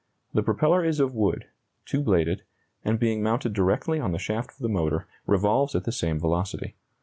[0.33, 1.45] The propeller is of wood,
[1.85, 2.41] 2 bladed,
[2.83, 6.75] and being mounted directly on the shaft of the motor, revolves at the same velocity.